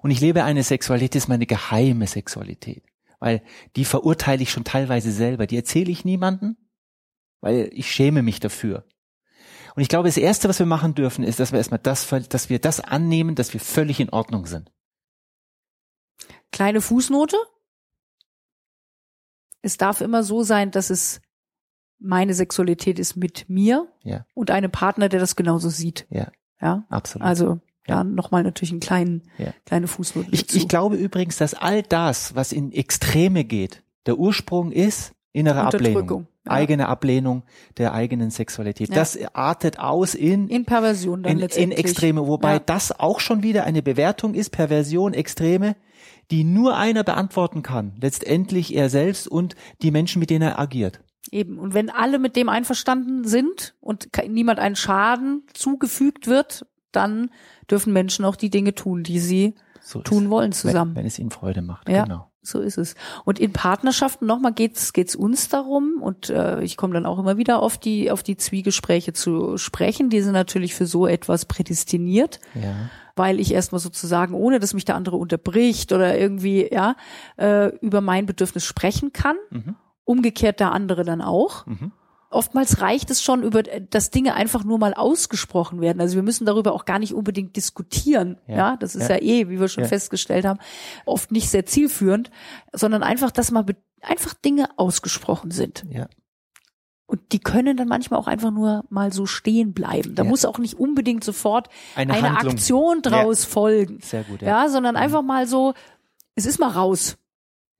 Und 0.02 0.12
ich 0.12 0.20
lebe 0.20 0.44
eine 0.44 0.64
Sexualität, 0.64 1.16
das 1.16 1.24
ist 1.24 1.30
meine 1.30 1.46
geheime 1.46 2.08
Sexualität. 2.08 2.84
Weil 3.20 3.44
die 3.76 3.86
verurteile 3.86 4.44
ich 4.44 4.52
schon 4.52 4.64
teilweise 4.64 5.12
selber. 5.12 5.48
Die 5.48 5.56
erzähle 5.56 5.92
ich 5.92 6.06
niemanden, 6.06 6.58
weil 7.42 7.70
ich 7.74 7.92
schäme 7.92 8.22
mich 8.22 8.40
dafür. 8.40 8.86
Und 9.76 9.82
ich 9.82 9.90
glaube, 9.90 10.08
das 10.08 10.18
Erste, 10.18 10.50
was 10.50 10.60
wir 10.60 10.66
machen 10.66 10.96
dürfen, 10.96 11.24
ist, 11.24 11.40
dass 11.40 11.52
wir 11.52 11.58
erstmal 11.58 11.80
das, 11.80 12.08
dass 12.30 12.50
wir 12.50 12.60
das 12.60 12.80
annehmen, 12.80 13.36
dass 13.36 13.54
wir 13.54 13.60
völlig 13.60 14.00
in 14.00 14.10
Ordnung 14.10 14.46
sind. 14.48 14.72
Kleine 16.52 16.82
Fußnote 16.82 17.38
es 19.68 19.78
darf 19.78 20.02
immer 20.02 20.24
so 20.24 20.44
sein, 20.44 20.72
dass 20.72 20.90
es 20.90 21.22
meine 22.00 22.34
Sexualität 22.34 23.00
ist 23.00 23.16
mit 23.16 23.46
mir 23.50 23.88
ja. 24.04 24.26
und 24.34 24.50
einem 24.50 24.72
Partner, 24.72 25.10
der 25.10 25.20
das 25.20 25.36
genauso 25.36 25.70
sieht. 25.70 26.08
Ja. 26.10 26.32
Ja. 26.62 26.86
Absolut. 26.90 27.28
Also 27.28 27.60
ja, 27.88 28.04
nochmal 28.04 28.44
natürlich 28.44 28.72
einen 28.72 28.80
kleinen, 28.80 29.24
ja. 29.38 29.54
kleine 29.66 29.88
Fußnote. 29.88 30.30
Ich, 30.32 30.54
ich 30.56 30.68
glaube 30.68 30.96
übrigens, 30.96 31.38
dass 31.38 31.54
all 31.54 31.84
das, 31.84 32.36
was 32.36 32.52
in 32.52 32.72
Extreme 32.72 33.44
geht, 33.44 33.84
der 34.06 34.18
Ursprung 34.18 34.72
ist 34.72 35.14
innere 35.32 35.62
Ablehnung. 35.62 36.28
Ja. 36.46 36.52
Eigene 36.52 36.88
Ablehnung 36.88 37.44
der 37.78 37.94
eigenen 37.94 38.30
Sexualität. 38.32 38.90
Ja. 38.90 38.96
Das 38.96 39.18
artet 39.34 39.80
aus 39.80 40.16
in 40.16 40.48
in 40.48 40.66
Perversion 40.66 41.24
dann 41.24 41.34
in, 41.34 41.40
letztendlich. 41.40 41.80
in 41.80 41.86
Extreme, 41.86 42.26
wobei 42.28 42.60
das 42.60 42.98
auch 42.98 43.20
schon 43.20 43.44
wieder 43.44 43.66
eine 43.66 43.82
Bewertung 43.82 44.34
ist, 44.34 44.52
Perversion, 44.52 45.14
Extreme 45.14 45.76
die 46.32 46.44
nur 46.44 46.78
einer 46.78 47.04
beantworten 47.04 47.64
kann, 47.64 47.94
letztendlich 48.02 48.76
er 48.76 48.90
selbst 48.90 49.28
und 49.28 49.56
die 49.82 49.92
Menschen, 49.92 50.20
mit 50.20 50.30
denen 50.30 50.44
er 50.44 50.60
agiert. 50.60 51.02
Eben. 51.32 51.58
Und 51.58 51.74
wenn 51.74 51.90
alle 51.90 52.20
mit 52.20 52.36
dem 52.36 52.50
einverstanden 52.50 53.26
sind 53.26 53.76
und 53.80 54.10
niemand 54.28 54.60
einen 54.60 54.76
Schaden 54.76 55.44
zugefügt 55.54 56.28
wird, 56.28 56.66
dann 56.92 57.32
dürfen 57.70 57.94
Menschen 57.94 58.26
auch 58.26 58.36
die 58.36 58.50
Dinge 58.50 58.74
tun, 58.74 59.04
die 59.04 59.20
sie 59.20 59.56
so 59.82 60.02
tun 60.02 60.30
wollen 60.30 60.52
zusammen. 60.52 60.92
Wenn, 60.92 61.04
wenn, 61.04 61.08
es 61.08 61.20
ihnen 61.20 61.32
Freude 61.32 61.62
macht, 61.62 61.90
ja, 61.90 62.04
genau. 62.04 62.32
So 62.42 62.62
ist 62.62 62.78
es. 62.78 62.96
Und 63.26 63.40
in 63.40 63.52
Partnerschaften 63.52 64.26
nochmal 64.26 64.54
geht's 64.54 64.94
geht's 64.94 65.18
uns 65.18 65.50
darum 65.50 66.02
und 66.02 66.30
äh, 66.30 66.62
ich 66.62 66.78
komme 66.78 66.94
dann 66.94 67.06
auch 67.06 67.20
immer 67.20 67.36
wieder 67.36 67.62
auf 67.62 67.78
die 67.78 68.10
auf 68.10 68.24
die 68.24 68.38
Zwiegespräche 68.38 69.12
zu 69.12 69.58
sprechen. 69.58 70.10
Die 70.10 70.22
sind 70.22 70.32
natürlich 70.32 70.74
für 70.74 70.86
so 70.86 71.08
etwas 71.08 71.46
prädestiniert. 71.46 72.40
Ja 72.56 72.90
weil 73.18 73.40
ich 73.40 73.54
erstmal 73.54 73.80
sozusagen, 73.80 74.34
ohne 74.34 74.60
dass 74.60 74.74
mich 74.74 74.86
der 74.86 74.96
andere 74.96 75.18
unterbricht 75.18 75.92
oder 75.92 76.18
irgendwie, 76.18 76.68
ja, 76.72 76.96
äh, 77.38 77.76
über 77.78 78.02
mein 78.02 78.26
Bedürfnis 78.26 78.66
sprechen 78.66 79.14
kann. 79.14 79.38
Mhm. 79.50 79.76
Umgekehrt 80.04 80.60
der 80.60 80.72
andere 80.72 81.04
dann 81.04 81.22
auch. 81.22 81.66
Mhm 81.66 81.92
oftmals 82.30 82.82
reicht 82.82 83.10
es 83.10 83.24
schon 83.24 83.44
über, 83.44 83.64
dass 83.64 84.12
Dinge 84.12 84.34
einfach 84.34 84.64
nur 84.64 84.78
mal 84.78 84.94
ausgesprochen 84.94 85.82
werden. 85.82 86.02
Also 86.02 86.16
wir 86.16 86.24
müssen 86.24 86.46
darüber 86.46 86.74
auch 86.74 86.86
gar 86.86 87.00
nicht 87.00 87.14
unbedingt 87.14 87.56
diskutieren. 87.56 88.38
Ja, 88.48 88.56
ja 88.56 88.78
das 88.78 88.96
ist 88.96 89.10
ja. 89.10 89.16
ja. 89.16 89.22
eh, 89.22 89.50
wie 89.50 89.60
wir 89.60 89.68
schon 89.68 89.84
ja. 89.84 89.90
festgestellt 89.90 90.46
haben, 90.46 90.60
oft 91.06 91.32
nicht 91.32 91.50
sehr 91.50 91.66
zielführend, 91.66 92.30
sondern 92.74 93.04
einfach, 93.04 93.32
dass 93.32 93.52
mal 93.52 93.66
einfach 94.02 94.34
Dinge 94.34 94.70
ausgesprochen 94.78 95.52
sind. 95.52 95.86
Ja. 95.90 96.08
Und 97.08 97.32
die 97.32 97.40
können 97.40 97.78
dann 97.78 97.88
manchmal 97.88 98.20
auch 98.20 98.28
einfach 98.28 98.52
nur 98.52 98.84
mal 98.90 99.14
so 99.14 99.26
stehen 99.26 99.74
bleiben. 99.74 100.14
Da 100.14 100.24
ja. 100.24 100.30
muss 100.30 100.44
auch 100.44 100.60
nicht 100.60 100.78
unbedingt 100.78 101.24
sofort 101.24 101.70
eine, 101.96 102.14
eine 102.14 102.38
Aktion 102.38 103.02
draus 103.02 103.44
ja. 103.44 103.50
folgen. 103.50 104.00
Sehr 104.02 104.24
gut. 104.24 104.42
Ja, 104.42 104.48
ja 104.64 104.70
sondern 104.70 104.96
mhm. 104.96 105.02
einfach 105.02 105.22
mal 105.22 105.48
so, 105.48 105.74
es 106.36 106.46
ist 106.46 106.60
mal 106.60 106.70
raus. 106.70 107.18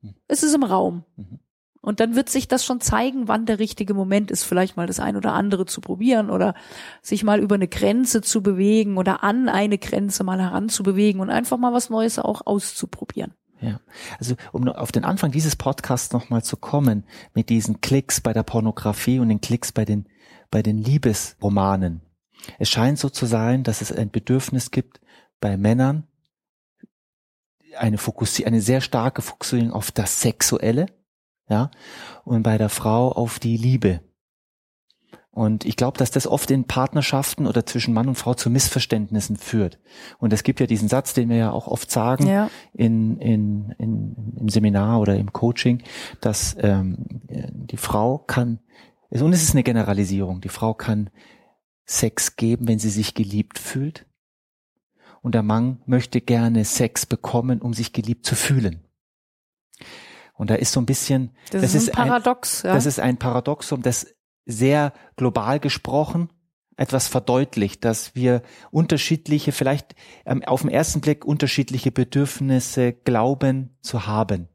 Mhm. 0.02 0.16
Es 0.30 0.44
ist 0.44 0.56
im 0.56 0.64
Raum. 0.64 1.04
Mhm. 1.18 1.40
Und 1.82 2.00
dann 2.00 2.16
wird 2.16 2.30
sich 2.30 2.48
das 2.48 2.66
schon 2.66 2.82
zeigen, 2.82 3.28
wann 3.28 3.46
der 3.46 3.60
richtige 3.60 3.94
Moment 3.94 4.32
ist, 4.32 4.44
vielleicht 4.44 4.76
mal 4.76 4.88
das 4.88 5.00
ein 5.00 5.16
oder 5.16 5.34
andere 5.34 5.66
zu 5.66 5.80
probieren 5.80 6.30
oder 6.30 6.54
sich 7.02 7.24
mal 7.24 7.40
über 7.40 7.56
eine 7.56 7.68
Grenze 7.68 8.22
zu 8.22 8.42
bewegen 8.42 8.98
oder 8.98 9.24
an 9.24 9.48
eine 9.48 9.78
Grenze 9.78 10.24
mal 10.24 10.42
heranzubewegen 10.42 11.22
und 11.22 11.30
einfach 11.30 11.58
mal 11.58 11.72
was 11.72 11.90
Neues 11.90 12.20
auch 12.20 12.46
auszuprobieren. 12.46 13.34
Ja, 13.60 13.80
also 14.20 14.36
um 14.52 14.68
auf 14.68 14.92
den 14.92 15.04
Anfang 15.04 15.32
dieses 15.32 15.56
Podcasts 15.56 16.14
nochmal 16.14 16.44
zu 16.44 16.58
kommen, 16.58 17.06
mit 17.34 17.50
diesen 17.50 17.82
Klicks 17.82 18.22
bei 18.22 18.32
der 18.32 18.44
Pornografie 18.44 19.20
und 19.20 19.30
den 19.30 19.42
Klicks 19.42 19.72
bei 19.72 19.84
den, 19.84 20.08
bei 20.52 20.62
den 20.62 20.78
Liebesromanen. 20.78 22.02
Es 22.60 22.70
scheint 22.70 23.00
so 23.00 23.10
zu 23.10 23.26
sein, 23.26 23.64
dass 23.64 23.82
es 23.82 23.92
ein 23.92 24.12
Bedürfnis 24.12 24.70
gibt 24.70 25.02
bei 25.40 25.58
Männern, 25.58 26.08
eine 27.78 27.98
Fokussierung, 27.98 28.54
eine 28.54 28.62
sehr 28.62 28.82
starke 28.82 29.22
Fokussierung 29.22 29.72
auf 29.72 29.92
das 29.92 30.22
Sexuelle, 30.22 30.88
ja, 31.50 31.72
und 32.26 32.44
bei 32.44 32.58
der 32.58 32.70
Frau 32.70 33.12
auf 33.12 33.40
die 33.40 33.58
Liebe. 33.58 34.02
Und 35.38 35.66
ich 35.66 35.76
glaube, 35.76 36.00
dass 36.00 36.10
das 36.10 36.26
oft 36.26 36.50
in 36.50 36.64
Partnerschaften 36.64 37.46
oder 37.46 37.64
zwischen 37.64 37.94
Mann 37.94 38.08
und 38.08 38.16
Frau 38.16 38.34
zu 38.34 38.50
Missverständnissen 38.50 39.38
führt. 39.38 39.78
Und 40.18 40.34
es 40.34 40.42
gibt 40.42 40.60
ja 40.60 40.66
diesen 40.66 40.88
Satz, 40.90 41.14
den 41.14 41.30
wir 41.30 41.38
ja 41.38 41.52
auch 41.52 41.68
oft 41.68 41.92
sagen 41.92 42.26
ja. 42.26 42.50
in, 42.74 43.20
in, 43.20 43.76
in, 43.78 44.34
im 44.36 44.50
Seminar 44.50 45.00
oder 45.00 45.16
im 45.16 45.32
Coaching, 45.32 45.84
dass 46.22 46.58
ähm, 46.60 47.06
die 47.30 47.78
Frau 47.78 48.18
kann, 48.18 48.62
und 49.12 49.32
es 49.32 49.44
ist 49.44 49.52
eine 49.52 49.62
Generalisierung, 49.62 50.42
die 50.42 50.50
Frau 50.50 50.74
kann 50.74 51.12
Sex 51.86 52.36
geben, 52.36 52.68
wenn 52.68 52.80
sie 52.80 52.90
sich 52.90 53.14
geliebt 53.14 53.60
fühlt. 53.60 54.08
Und 55.22 55.36
der 55.36 55.44
Mann 55.44 55.84
möchte 55.86 56.20
gerne 56.20 56.66
Sex 56.66 57.06
bekommen, 57.06 57.62
um 57.62 57.76
sich 57.76 57.94
geliebt 57.94 58.26
zu 58.26 58.34
fühlen. 58.34 58.88
Und 60.34 60.50
da 60.50 60.56
ist 60.56 60.72
so 60.72 60.80
ein 60.80 60.88
bisschen, 60.88 61.30
das, 61.52 61.62
das 61.62 61.76
ist 61.76 61.90
ein 61.96 62.08
Paradox, 62.08 62.66
ein, 62.66 62.70
ja. 62.70 62.74
das 62.74 62.88
ist 62.88 63.00
ein 63.00 63.18
Paradoxum, 63.18 63.84
das 63.84 64.17
sehr 64.48 64.94
global 65.16 65.60
gesprochen 65.60 66.30
etwas 66.78 67.08
verdeutlicht, 67.08 67.84
dass 67.84 68.16
wir 68.16 68.44
unterschiedliche, 68.72 69.52
vielleicht 69.52 69.96
ähm, 70.26 70.44
auf 70.46 70.62
den 70.62 70.70
ersten 70.70 71.02
Blick 71.02 71.26
unterschiedliche 71.26 71.92
Bedürfnisse 71.92 72.94
glauben 72.94 73.76
zu 73.82 74.06
haben. 74.06 74.48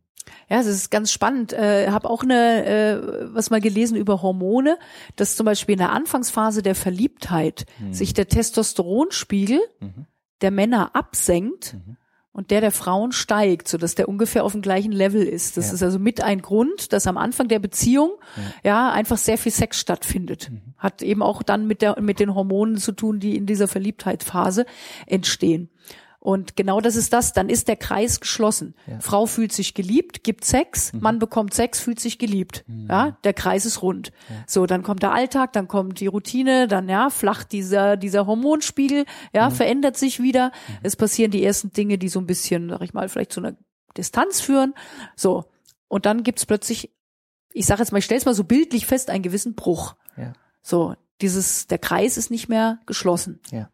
Ja, 0.49 0.61
es 0.61 0.67
ist 0.67 0.91
ganz 0.91 1.11
spannend. 1.11 1.53
Äh, 1.53 1.91
habe 1.91 2.09
auch 2.09 2.23
eine 2.23 2.65
äh, 2.65 3.35
was 3.35 3.51
mal 3.51 3.61
gelesen 3.61 3.97
über 3.97 4.23
Hormone, 4.23 4.79
dass 5.17 5.35
zum 5.35 5.47
Beispiel 5.47 5.73
in 5.73 5.81
der 5.81 5.91
Anfangsphase 5.91 6.63
der 6.63 6.77
Verliebtheit 6.77 7.67
mhm. 7.81 7.93
sich 7.93 8.15
der 8.15 8.29
Testosteronspiegel 8.29 9.61
mhm. 9.81 10.07
der 10.41 10.53
Männer 10.53 10.95
absenkt. 10.95 11.75
Mhm 11.75 11.97
und 12.33 12.51
der 12.51 12.61
der 12.63 12.71
Frauen 12.71 13.13
steigt, 13.13 13.69
so 13.69 13.77
dass 13.77 13.95
der 13.95 14.09
ungefähr 14.09 14.45
auf 14.45 14.53
dem 14.53 14.63
gleichen 14.63 14.93
Level 14.93 15.23
ist. 15.23 15.57
Das 15.57 15.69
ja. 15.69 15.75
ist 15.75 15.83
also 15.83 15.99
mit 15.99 16.23
ein 16.23 16.41
Grund, 16.41 16.93
dass 16.93 17.07
am 17.07 17.19
Anfang 17.19 17.49
der 17.49 17.59
Beziehung 17.59 18.13
ja, 18.65 18.71
ja 18.71 18.93
einfach 18.93 19.19
sehr 19.19 19.37
viel 19.37 19.53
Sex 19.53 19.79
stattfindet. 19.79 20.51
Mhm. 20.51 20.63
Hat 20.79 21.03
eben 21.03 21.23
auch 21.23 21.43
dann 21.43 21.67
mit 21.67 21.83
der 21.83 22.01
mit 22.01 22.21
den 22.21 22.35
Hormonen 22.35 22.79
zu 22.79 22.93
tun, 22.93 23.21
die 23.21 23.37
in 23.37 23.47
dieser 23.47 23.69
Verliebtheitsphase 23.69 24.65
entstehen. 25.07 25.69
Und 26.23 26.55
genau 26.55 26.81
das 26.81 26.95
ist 26.95 27.13
das, 27.13 27.33
dann 27.33 27.49
ist 27.49 27.67
der 27.67 27.75
Kreis 27.75 28.21
geschlossen. 28.21 28.77
Ja. 28.87 29.01
Frau 29.01 29.27
fühlt 29.27 29.53
sich 29.53 29.75
geliebt, 29.75 30.23
gibt 30.23 30.45
Sex, 30.45 30.93
mhm. 30.93 31.01
Mann 31.01 31.19
bekommt 31.19 31.53
Sex, 31.53 31.81
fühlt 31.81 31.99
sich 31.99 32.17
geliebt. 32.17 32.63
Mhm. 32.69 32.87
Ja, 32.89 33.19
der 33.25 33.35
Kreis 33.35 33.67
ist 33.67 33.83
rund. 33.83 34.13
Ja. 34.29 34.37
So, 34.47 34.67
dann 34.67 34.85
kommt 34.85 35.03
der 35.03 35.13
Alltag, 35.13 35.53
dann 35.53 35.67
kommt 35.67 35.99
die 35.99 36.07
Routine, 36.07 36.69
dann 36.69 36.89
ja, 36.89 37.11
flacht 37.11 37.51
dieser 37.51 37.97
dieser 37.97 38.25
Hormonspiegel, 38.27 39.05
ja, 39.35 39.51
mhm. 39.51 39.55
verändert 39.55 39.97
sich 39.97 40.23
wieder. 40.23 40.53
Mhm. 40.69 40.79
Es 40.85 40.95
passieren 40.95 41.33
die 41.33 41.43
ersten 41.43 41.73
Dinge, 41.73 41.99
die 41.99 42.09
so 42.09 42.21
ein 42.21 42.27
bisschen, 42.27 42.69
sag 42.69 42.83
ich 42.83 42.95
mal, 42.95 43.09
vielleicht 43.09 43.33
zu 43.33 43.41
einer 43.41 43.57
Distanz 43.97 44.41
führen. 44.41 44.75
So. 45.17 45.47
Und 45.89 46.07
dann 46.07 46.23
gibt's 46.23 46.47
plötzlich, 46.47 46.95
ich 47.53 47.67
sage 47.67 47.81
jetzt 47.81 47.91
mal, 47.91 47.99
ich 47.99 48.05
stell's 48.05 48.27
mal 48.27 48.35
so 48.35 48.45
bildlich 48.45 48.87
fest, 48.87 49.11
einen 49.11 49.25
gewissen 49.25 49.57
Bruch. 49.57 49.97
Ja. 50.17 50.35
So, 50.63 50.95
dieses, 51.21 51.67
der 51.67 51.79
Kreis 51.79 52.17
ist 52.17 52.31
nicht 52.31 52.49
mehr 52.49 52.79
geschlossen. 52.87 53.41
Ja. 53.51 53.71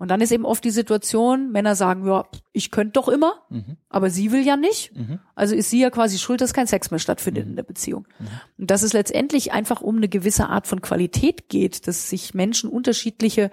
Und 0.00 0.08
dann 0.08 0.22
ist 0.22 0.32
eben 0.32 0.46
oft 0.46 0.64
die 0.64 0.70
Situation, 0.70 1.52
Männer 1.52 1.74
sagen, 1.74 2.06
ja, 2.06 2.24
ich 2.54 2.70
könnte 2.70 2.92
doch 2.92 3.06
immer, 3.06 3.34
mhm. 3.50 3.76
aber 3.90 4.08
sie 4.08 4.32
will 4.32 4.46
ja 4.46 4.56
nicht. 4.56 4.96
Mhm. 4.96 5.18
Also 5.34 5.54
ist 5.54 5.68
sie 5.68 5.78
ja 5.78 5.90
quasi 5.90 6.16
schuld, 6.16 6.40
dass 6.40 6.54
kein 6.54 6.66
Sex 6.66 6.90
mehr 6.90 6.98
stattfindet 6.98 7.44
mhm. 7.44 7.50
in 7.50 7.56
der 7.56 7.64
Beziehung. 7.64 8.08
Mhm. 8.18 8.26
Und 8.56 8.70
dass 8.70 8.82
es 8.82 8.94
letztendlich 8.94 9.52
einfach 9.52 9.82
um 9.82 9.98
eine 9.98 10.08
gewisse 10.08 10.48
Art 10.48 10.66
von 10.66 10.80
Qualität 10.80 11.50
geht, 11.50 11.86
dass 11.86 12.08
sich 12.08 12.32
Menschen 12.32 12.70
unterschiedliche 12.70 13.50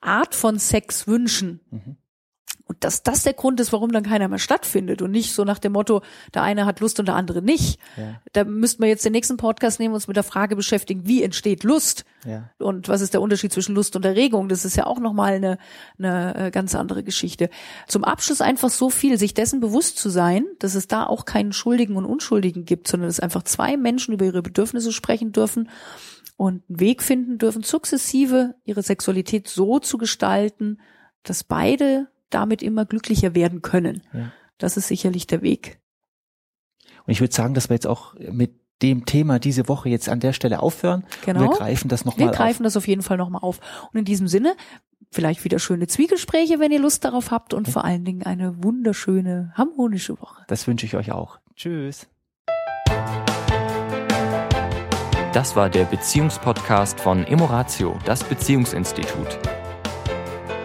Art 0.00 0.36
von 0.36 0.60
Sex 0.60 1.08
wünschen. 1.08 1.58
Und 2.66 2.84
dass 2.84 3.02
das 3.02 3.22
der 3.22 3.32
Grund 3.32 3.60
ist, 3.60 3.72
warum 3.72 3.92
dann 3.92 4.02
keiner 4.02 4.28
mehr 4.28 4.38
stattfindet 4.38 5.02
und 5.02 5.10
nicht 5.10 5.34
so 5.34 5.44
nach 5.44 5.58
dem 5.58 5.72
Motto, 5.72 6.02
der 6.32 6.42
eine 6.42 6.64
hat 6.64 6.80
Lust 6.80 7.00
und 7.00 7.06
der 7.06 7.16
andere 7.16 7.42
nicht. 7.42 7.78
Ja. 7.96 8.20
Da 8.32 8.44
müssten 8.44 8.82
wir 8.82 8.88
jetzt 8.88 9.04
den 9.04 9.12
nächsten 9.12 9.36
Podcast 9.36 9.80
nehmen 9.80 9.92
und 9.92 9.96
uns 9.96 10.08
mit 10.08 10.16
der 10.16 10.22
Frage 10.22 10.56
beschäftigen, 10.56 11.06
wie 11.06 11.22
entsteht 11.22 11.64
Lust? 11.64 12.04
Ja. 12.24 12.50
Und 12.58 12.88
was 12.88 13.00
ist 13.00 13.14
der 13.14 13.20
Unterschied 13.20 13.52
zwischen 13.52 13.74
Lust 13.74 13.96
und 13.96 14.04
Erregung? 14.04 14.48
Das 14.48 14.64
ist 14.64 14.76
ja 14.76 14.86
auch 14.86 15.00
nochmal 15.00 15.34
eine, 15.34 15.58
eine 15.98 16.34
äh, 16.36 16.50
ganz 16.50 16.74
andere 16.74 17.02
Geschichte. 17.02 17.50
Zum 17.88 18.04
Abschluss 18.04 18.40
einfach 18.40 18.70
so 18.70 18.90
viel, 18.90 19.18
sich 19.18 19.34
dessen 19.34 19.60
bewusst 19.60 19.98
zu 19.98 20.08
sein, 20.08 20.46
dass 20.58 20.74
es 20.74 20.86
da 20.86 21.04
auch 21.04 21.24
keinen 21.24 21.52
Schuldigen 21.52 21.96
und 21.96 22.04
Unschuldigen 22.04 22.64
gibt, 22.64 22.88
sondern 22.88 23.08
dass 23.08 23.20
einfach 23.20 23.42
zwei 23.42 23.76
Menschen 23.76 24.14
über 24.14 24.24
ihre 24.24 24.42
Bedürfnisse 24.42 24.92
sprechen 24.92 25.32
dürfen 25.32 25.68
und 26.36 26.62
einen 26.68 26.80
Weg 26.80 27.02
finden 27.02 27.38
dürfen, 27.38 27.62
sukzessive 27.62 28.54
ihre 28.64 28.82
Sexualität 28.82 29.48
so 29.48 29.78
zu 29.78 29.98
gestalten, 29.98 30.78
dass 31.22 31.44
beide 31.44 32.08
damit 32.34 32.62
immer 32.62 32.84
glücklicher 32.84 33.34
werden 33.34 33.62
können. 33.62 34.02
Ja. 34.12 34.32
Das 34.58 34.76
ist 34.76 34.88
sicherlich 34.88 35.26
der 35.26 35.42
Weg. 35.42 35.80
Und 37.04 37.12
ich 37.12 37.20
würde 37.20 37.34
sagen, 37.34 37.54
dass 37.54 37.68
wir 37.68 37.74
jetzt 37.74 37.86
auch 37.86 38.14
mit 38.14 38.60
dem 38.82 39.06
Thema 39.06 39.38
diese 39.38 39.68
Woche 39.68 39.88
jetzt 39.88 40.08
an 40.08 40.20
der 40.20 40.32
Stelle 40.32 40.60
aufhören. 40.60 41.04
Genau. 41.24 41.42
Und 41.42 41.50
wir 41.50 41.56
greifen 41.56 41.88
das 41.88 42.04
nochmal 42.04 42.28
auf. 42.28 42.32
Wir 42.32 42.36
greifen 42.36 42.64
das 42.64 42.76
auf 42.76 42.88
jeden 42.88 43.02
Fall 43.02 43.16
nochmal 43.16 43.42
auf. 43.42 43.60
Und 43.92 43.98
in 43.98 44.04
diesem 44.04 44.28
Sinne, 44.28 44.56
vielleicht 45.10 45.44
wieder 45.44 45.58
schöne 45.58 45.86
Zwiegespräche, 45.86 46.58
wenn 46.58 46.72
ihr 46.72 46.80
Lust 46.80 47.04
darauf 47.04 47.30
habt 47.30 47.54
und 47.54 47.68
ja. 47.68 47.72
vor 47.72 47.84
allen 47.84 48.04
Dingen 48.04 48.24
eine 48.24 48.62
wunderschöne, 48.62 49.52
harmonische 49.54 50.20
Woche. 50.20 50.42
Das 50.48 50.66
wünsche 50.66 50.86
ich 50.86 50.96
euch 50.96 51.12
auch. 51.12 51.38
Tschüss. 51.54 52.08
Das 55.32 55.56
war 55.56 55.70
der 55.70 55.84
Beziehungspodcast 55.84 57.00
von 57.00 57.24
Emoratio, 57.24 57.98
das 58.04 58.22
Beziehungsinstitut. 58.22 59.38